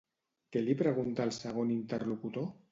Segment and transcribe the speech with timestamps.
[0.55, 2.53] Què li pregunta el segon interlocutor?